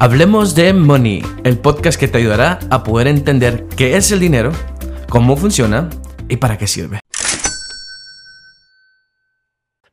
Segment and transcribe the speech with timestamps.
[0.00, 4.50] Hablemos de Money, el podcast que te ayudará a poder entender qué es el dinero,
[5.08, 5.88] cómo funciona
[6.28, 7.00] y para qué sirve.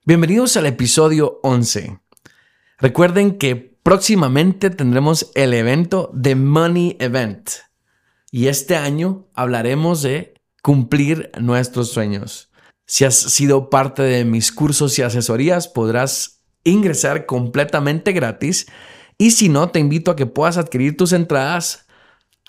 [0.04, 2.00] Bienvenidos al episodio 11.
[2.80, 7.52] Recuerden que próximamente tendremos el evento The Money Event
[8.32, 10.34] y este año hablaremos de
[10.64, 12.52] cumplir nuestros sueños.
[12.88, 18.66] Si has sido parte de mis cursos y asesorías, podrás ingresar completamente gratis
[19.22, 21.86] y si no, te invito a que puedas adquirir tus entradas.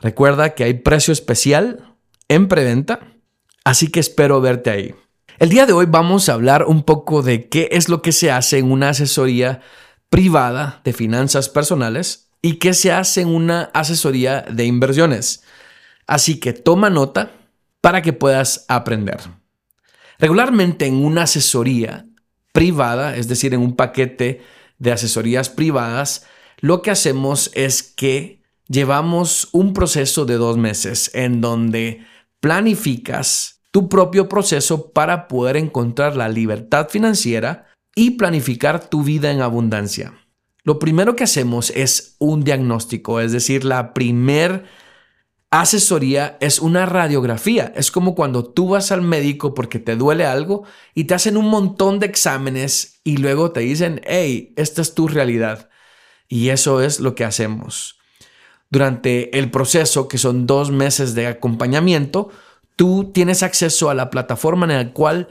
[0.00, 1.84] Recuerda que hay precio especial
[2.28, 3.00] en preventa,
[3.62, 4.94] así que espero verte ahí.
[5.38, 8.30] El día de hoy vamos a hablar un poco de qué es lo que se
[8.30, 9.60] hace en una asesoría
[10.08, 15.42] privada de finanzas personales y qué se hace en una asesoría de inversiones.
[16.06, 17.32] Así que toma nota
[17.82, 19.20] para que puedas aprender.
[20.18, 22.06] Regularmente en una asesoría
[22.54, 24.40] privada, es decir, en un paquete
[24.78, 26.24] de asesorías privadas,
[26.62, 32.06] lo que hacemos es que llevamos un proceso de dos meses en donde
[32.38, 39.42] planificas tu propio proceso para poder encontrar la libertad financiera y planificar tu vida en
[39.42, 40.14] abundancia.
[40.62, 44.64] Lo primero que hacemos es un diagnóstico, es decir, la primer
[45.50, 47.72] asesoría es una radiografía.
[47.74, 50.62] Es como cuando tú vas al médico porque te duele algo
[50.94, 55.08] y te hacen un montón de exámenes y luego te dicen, hey, esta es tu
[55.08, 55.68] realidad.
[56.32, 57.98] Y eso es lo que hacemos.
[58.70, 62.30] Durante el proceso, que son dos meses de acompañamiento,
[62.74, 65.28] tú tienes acceso a la plataforma en la cual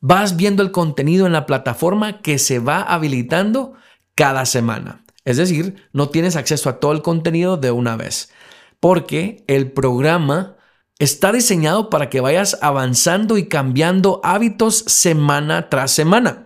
[0.00, 3.74] vas viendo el contenido en la plataforma que se va habilitando
[4.14, 5.04] cada semana.
[5.24, 8.30] Es decir, no tienes acceso a todo el contenido de una vez,
[8.78, 10.58] porque el programa
[11.00, 16.45] está diseñado para que vayas avanzando y cambiando hábitos semana tras semana.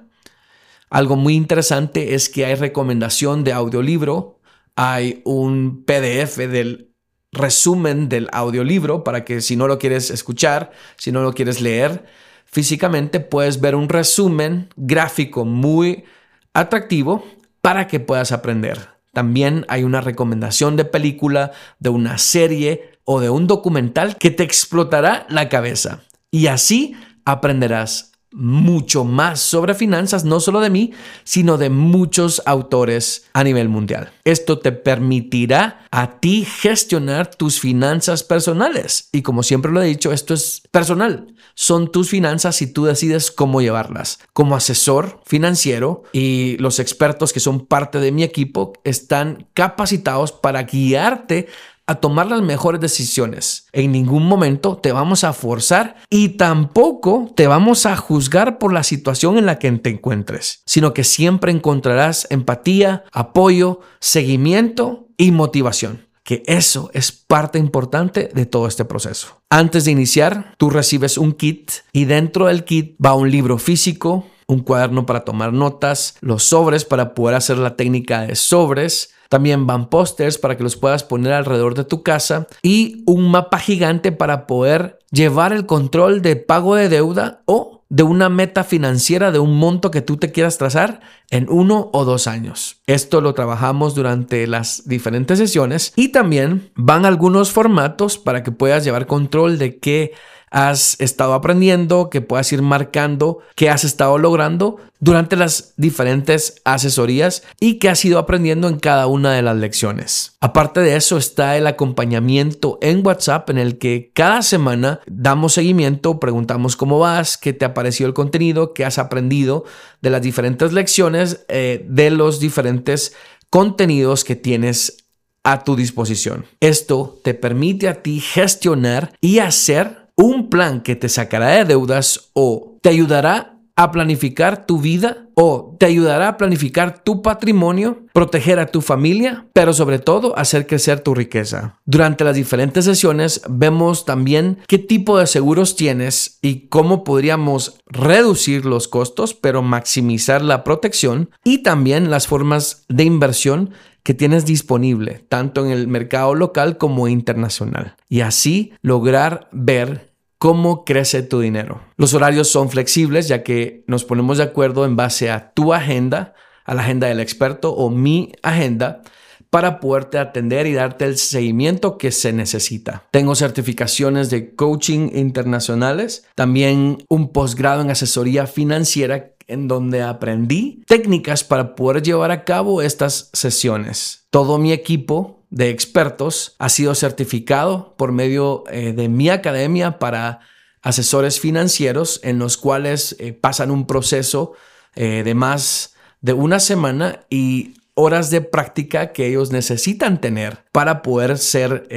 [0.91, 4.41] Algo muy interesante es que hay recomendación de audiolibro,
[4.75, 6.91] hay un PDF del
[7.33, 12.05] resumen del audiolibro para que si no lo quieres escuchar, si no lo quieres leer
[12.45, 16.05] físicamente, puedes ver un resumen gráfico muy
[16.53, 17.25] atractivo
[17.61, 18.89] para que puedas aprender.
[19.13, 24.43] También hay una recomendación de película, de una serie o de un documental que te
[24.43, 26.03] explotará la cabeza.
[26.33, 30.93] Y así aprenderás mucho más sobre finanzas, no solo de mí,
[31.25, 34.13] sino de muchos autores a nivel mundial.
[34.25, 39.09] Esto te permitirá a ti gestionar tus finanzas personales.
[39.13, 41.35] Y como siempre lo he dicho, esto es personal.
[41.55, 44.21] Son tus finanzas y tú decides cómo llevarlas.
[44.33, 50.63] Como asesor financiero y los expertos que son parte de mi equipo están capacitados para
[50.63, 51.49] guiarte
[51.91, 53.67] a tomar las mejores decisiones.
[53.73, 58.85] En ningún momento te vamos a forzar y tampoco te vamos a juzgar por la
[58.85, 66.09] situación en la que te encuentres, sino que siempre encontrarás empatía, apoyo, seguimiento y motivación
[66.23, 69.43] que eso es parte importante de todo este proceso.
[69.51, 74.27] Antes de iniciar, tú recibes un kit y dentro del kit va un libro físico,
[74.47, 79.67] un cuaderno para tomar notas, los sobres para poder hacer la técnica de sobres, también
[79.67, 84.11] van pósters para que los puedas poner alrededor de tu casa y un mapa gigante
[84.11, 89.39] para poder llevar el control de pago de deuda o de una meta financiera de
[89.39, 92.81] un monto que tú te quieras trazar en uno o dos años.
[92.87, 98.85] Esto lo trabajamos durante las diferentes sesiones y también van algunos formatos para que puedas
[98.85, 100.13] llevar control de qué
[100.51, 107.43] has estado aprendiendo, que puedas ir marcando qué has estado logrando durante las diferentes asesorías
[107.59, 110.37] y qué has ido aprendiendo en cada una de las lecciones.
[110.41, 116.21] Aparte de eso está el acompañamiento en WhatsApp en el que cada semana damos seguimiento,
[116.21, 119.65] preguntamos cómo vas, qué te ha parecido el contenido, qué has aprendido
[120.03, 123.15] de las diferentes lecciones, eh, de los diferentes
[123.49, 124.99] contenidos que tienes
[125.43, 126.45] a tu disposición.
[126.61, 132.31] Esto te permite a ti gestionar y hacer un plan que te sacará de deudas
[132.35, 138.59] o te ayudará a planificar tu vida o te ayudará a planificar tu patrimonio, proteger
[138.59, 141.79] a tu familia, pero sobre todo hacer crecer tu riqueza.
[141.87, 148.67] Durante las diferentes sesiones vemos también qué tipo de seguros tienes y cómo podríamos reducir
[148.67, 153.71] los costos, pero maximizar la protección y también las formas de inversión
[154.03, 157.97] que tienes disponible, tanto en el mercado local como internacional.
[158.09, 160.10] Y así lograr ver
[160.41, 161.83] cómo crece tu dinero.
[161.99, 166.33] Los horarios son flexibles ya que nos ponemos de acuerdo en base a tu agenda,
[166.65, 169.03] a la agenda del experto o mi agenda
[169.51, 173.05] para poderte atender y darte el seguimiento que se necesita.
[173.11, 181.45] Tengo certificaciones de coaching internacionales, también un posgrado en asesoría financiera en donde aprendí técnicas
[181.45, 184.27] para poder llevar a cabo estas sesiones.
[184.31, 190.41] Todo mi equipo de expertos ha sido certificado por medio eh, de mi academia para
[190.81, 194.53] asesores financieros en los cuales eh, pasan un proceso
[194.95, 201.03] eh, de más de una semana y horas de práctica que ellos necesitan tener para
[201.03, 201.89] poder ser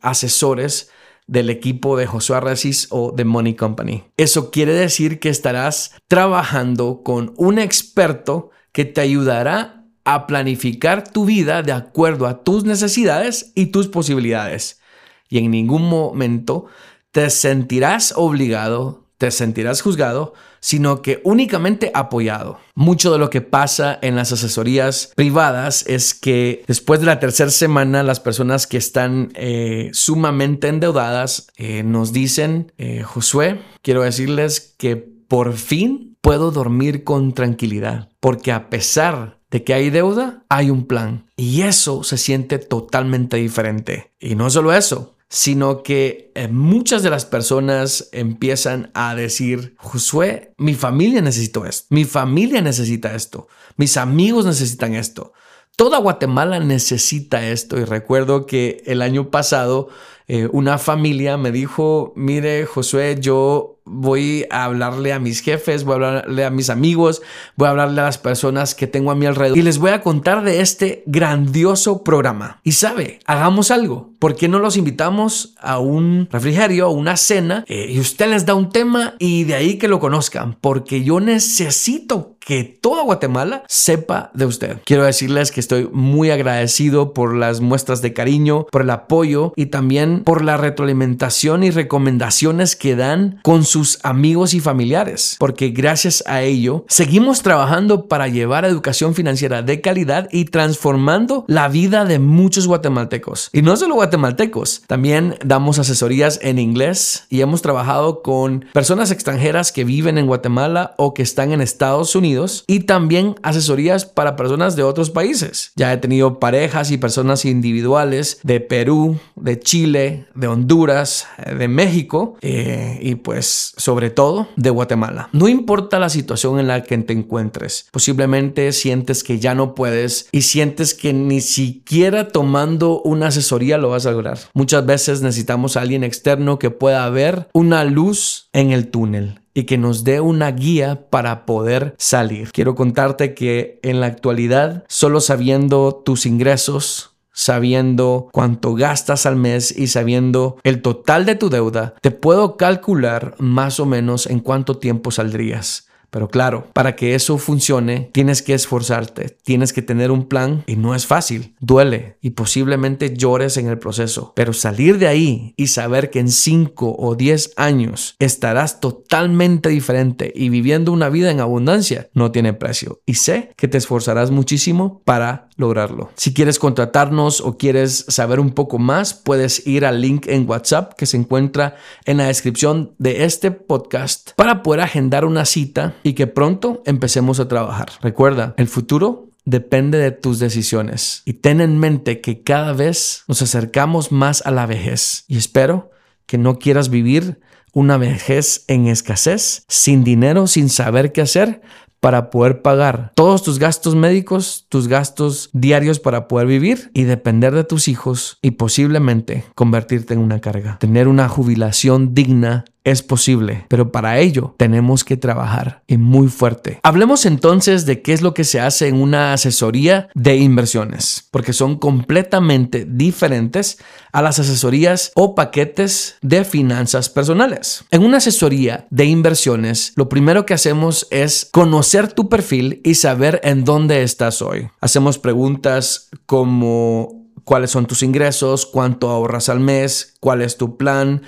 [0.00, 0.90] asesores
[1.26, 4.04] del equipo de Josué Arresis o de Money Company.
[4.16, 11.24] Eso quiere decir que estarás trabajando con un experto que te ayudará a planificar tu
[11.24, 14.80] vida de acuerdo a tus necesidades y tus posibilidades.
[15.28, 16.66] Y en ningún momento
[17.10, 22.58] te sentirás obligado, te sentirás juzgado sino que únicamente apoyado.
[22.74, 27.50] Mucho de lo que pasa en las asesorías privadas es que después de la tercera
[27.50, 34.74] semana las personas que están eh, sumamente endeudadas eh, nos dicen, eh, Josué, quiero decirles
[34.78, 40.70] que por fin puedo dormir con tranquilidad, porque a pesar de que hay deuda, hay
[40.70, 41.26] un plan.
[41.36, 44.10] Y eso se siente totalmente diferente.
[44.18, 50.54] Y no solo eso, sino que eh, muchas de las personas empiezan a decir, Josué,
[50.56, 53.46] mi familia necesita esto, mi familia necesita esto,
[53.76, 55.32] mis amigos necesitan esto.
[55.76, 59.88] Toda Guatemala necesita esto y recuerdo que el año pasado
[60.28, 65.94] eh, una familia me dijo, mire Josué, yo voy a hablarle a mis jefes, voy
[65.94, 67.22] a hablarle a mis amigos,
[67.56, 70.02] voy a hablarle a las personas que tengo a mi alrededor y les voy a
[70.02, 72.60] contar de este grandioso programa.
[72.62, 74.12] Y sabe, hagamos algo.
[74.18, 78.46] ¿Por qué no los invitamos a un refrigerio, a una cena eh, y usted les
[78.46, 80.56] da un tema y de ahí que lo conozcan?
[80.60, 84.78] Porque yo necesito que toda Guatemala sepa de usted.
[84.84, 89.66] Quiero decirles que estoy muy agradecido por las muestras de cariño, por el apoyo y
[89.66, 96.24] también por la retroalimentación y recomendaciones que dan con sus amigos y familiares, porque gracias
[96.26, 102.18] a ello seguimos trabajando para llevar educación financiera de calidad y transformando la vida de
[102.18, 103.50] muchos guatemaltecos.
[103.52, 109.72] Y no solo guatemaltecos, también damos asesorías en inglés y hemos trabajado con personas extranjeras
[109.72, 112.31] que viven en Guatemala o que están en Estados Unidos
[112.66, 115.72] y también asesorías para personas de otros países.
[115.76, 121.26] Ya he tenido parejas y personas individuales de Perú, de Chile, de Honduras,
[121.58, 125.28] de México eh, y pues sobre todo de Guatemala.
[125.32, 130.28] No importa la situación en la que te encuentres, posiblemente sientes que ya no puedes
[130.32, 134.38] y sientes que ni siquiera tomando una asesoría lo vas a lograr.
[134.54, 139.64] Muchas veces necesitamos a alguien externo que pueda ver una luz en el túnel y
[139.64, 142.50] que nos dé una guía para poder salir.
[142.52, 149.76] Quiero contarte que en la actualidad, solo sabiendo tus ingresos, sabiendo cuánto gastas al mes
[149.76, 154.78] y sabiendo el total de tu deuda, te puedo calcular más o menos en cuánto
[154.78, 155.88] tiempo saldrías.
[156.12, 160.76] Pero claro, para que eso funcione, tienes que esforzarte, tienes que tener un plan y
[160.76, 164.34] no es fácil, duele y posiblemente llores en el proceso.
[164.36, 170.30] Pero salir de ahí y saber que en 5 o 10 años estarás totalmente diferente
[170.36, 173.00] y viviendo una vida en abundancia no tiene precio.
[173.06, 176.10] Y sé que te esforzarás muchísimo para lograrlo.
[176.16, 180.92] Si quieres contratarnos o quieres saber un poco más, puedes ir al link en WhatsApp
[180.94, 186.12] que se encuentra en la descripción de este podcast para poder agendar una cita y
[186.12, 187.92] que pronto empecemos a trabajar.
[188.02, 193.42] Recuerda, el futuro depende de tus decisiones y ten en mente que cada vez nos
[193.42, 195.90] acercamos más a la vejez y espero
[196.26, 197.40] que no quieras vivir
[197.72, 201.62] una vejez en escasez, sin dinero, sin saber qué hacer,
[202.02, 207.54] para poder pagar todos tus gastos médicos, tus gastos diarios para poder vivir y depender
[207.54, 210.78] de tus hijos y posiblemente convertirte en una carga.
[210.80, 216.80] Tener una jubilación digna es posible, pero para ello tenemos que trabajar y muy fuerte.
[216.82, 221.52] Hablemos entonces de qué es lo que se hace en una asesoría de inversiones, porque
[221.52, 223.78] son completamente diferentes
[224.12, 227.84] a las asesorías o paquetes de finanzas personales.
[227.90, 233.40] En una asesoría de inversiones, lo primero que hacemos es conocer tu perfil y saber
[233.44, 234.68] en dónde estás hoy.
[234.80, 241.22] Hacemos preguntas como cuáles son tus ingresos, cuánto ahorras al mes, cuál es tu plan,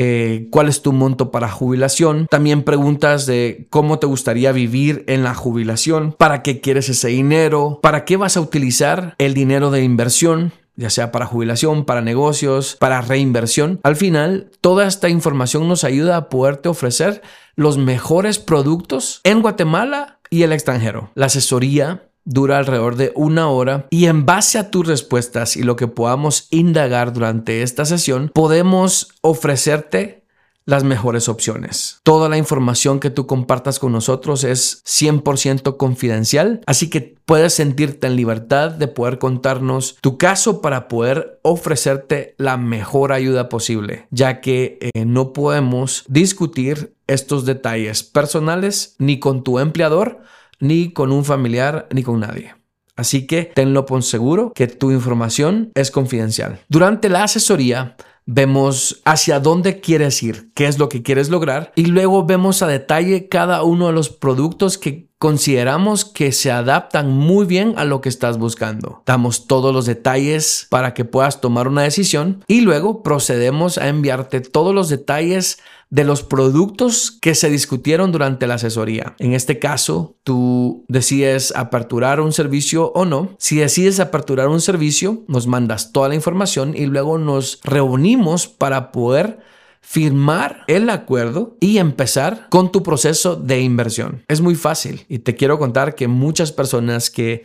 [0.00, 2.28] eh, cuál es tu monto para jubilación.
[2.30, 7.80] También preguntas de cómo te gustaría vivir en la jubilación, para qué quieres ese dinero,
[7.82, 12.76] para qué vas a utilizar el dinero de inversión ya sea para jubilación, para negocios,
[12.78, 13.80] para reinversión.
[13.82, 17.20] Al final, toda esta información nos ayuda a poderte ofrecer
[17.56, 21.10] los mejores productos en Guatemala y el extranjero.
[21.16, 25.76] La asesoría dura alrededor de una hora y en base a tus respuestas y lo
[25.76, 30.18] que podamos indagar durante esta sesión, podemos ofrecerte
[30.66, 31.98] las mejores opciones.
[32.02, 38.06] Toda la información que tú compartas con nosotros es 100% confidencial, así que puedes sentirte
[38.06, 44.42] en libertad de poder contarnos tu caso para poder ofrecerte la mejor ayuda posible, ya
[44.42, 50.20] que eh, no podemos discutir estos detalles personales ni con tu empleador,
[50.60, 52.54] ni con un familiar, ni con nadie.
[52.96, 56.58] Así que tenlo por seguro que tu información es confidencial.
[56.68, 57.96] Durante la asesoría,
[58.30, 62.66] vemos hacia dónde quieres ir, qué es lo que quieres lograr y luego vemos a
[62.66, 68.02] detalle cada uno de los productos que consideramos que se adaptan muy bien a lo
[68.02, 69.02] que estás buscando.
[69.06, 74.40] Damos todos los detalles para que puedas tomar una decisión y luego procedemos a enviarte
[74.40, 75.58] todos los detalles
[75.90, 79.14] de los productos que se discutieron durante la asesoría.
[79.18, 83.36] En este caso, tú decides aperturar un servicio o no.
[83.38, 88.92] Si decides aperturar un servicio, nos mandas toda la información y luego nos reunimos para
[88.92, 89.40] poder
[89.80, 94.24] firmar el acuerdo y empezar con tu proceso de inversión.
[94.28, 97.44] Es muy fácil y te quiero contar que muchas personas que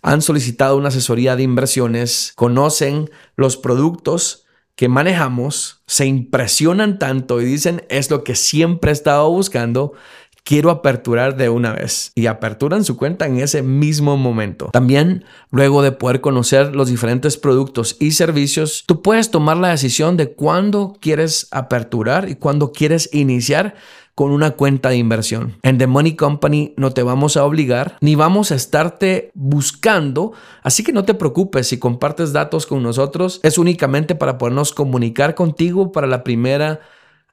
[0.00, 4.46] han solicitado una asesoría de inversiones conocen los productos
[4.76, 9.92] que manejamos se impresionan tanto y dicen es lo que siempre he estado buscando.
[10.44, 14.70] Quiero aperturar de una vez y aperturan su cuenta en ese mismo momento.
[14.72, 20.16] También, luego de poder conocer los diferentes productos y servicios, tú puedes tomar la decisión
[20.16, 23.76] de cuándo quieres aperturar y cuándo quieres iniciar
[24.14, 25.56] con una cuenta de inversión.
[25.62, 30.84] En The Money Company no te vamos a obligar ni vamos a estarte buscando, así
[30.84, 35.92] que no te preocupes si compartes datos con nosotros, es únicamente para podernos comunicar contigo
[35.92, 36.80] para la primera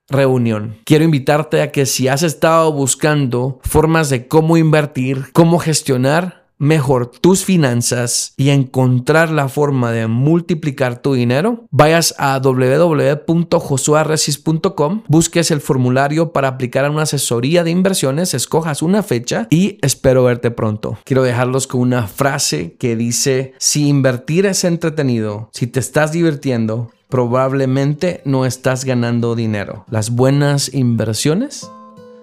[0.09, 0.77] reunión.
[0.85, 7.07] Quiero invitarte a que si has estado buscando formas de cómo invertir, cómo gestionar, mejor
[7.07, 15.61] tus finanzas y encontrar la forma de multiplicar tu dinero, vayas a www.josuaresis.com, busques el
[15.61, 20.99] formulario para aplicar a una asesoría de inversiones, escojas una fecha y espero verte pronto.
[21.05, 26.91] Quiero dejarlos con una frase que dice, si invertir es entretenido, si te estás divirtiendo,
[27.07, 29.85] probablemente no estás ganando dinero.
[29.89, 31.69] Las buenas inversiones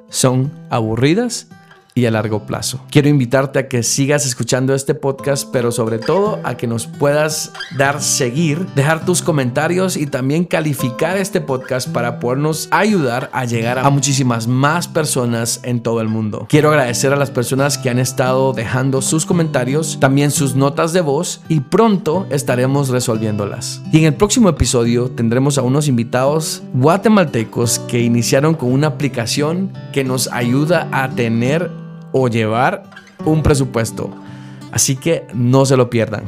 [0.08, 1.48] son aburridas
[1.96, 2.78] y a largo plazo.
[2.90, 7.52] Quiero invitarte a que sigas escuchando este podcast, pero sobre todo a que nos puedas
[7.76, 13.78] dar seguir, dejar tus comentarios y también calificar este podcast para podernos ayudar a llegar
[13.78, 16.46] a muchísimas más personas en todo el mundo.
[16.50, 21.00] Quiero agradecer a las personas que han estado dejando sus comentarios, también sus notas de
[21.00, 23.80] voz y pronto estaremos resolviéndolas.
[23.90, 29.72] Y en el próximo episodio tendremos a unos invitados guatemaltecos que iniciaron con una aplicación
[29.94, 32.82] que nos ayuda a tener o llevar
[33.24, 34.10] un presupuesto.
[34.72, 36.24] Así que no se lo pierdan.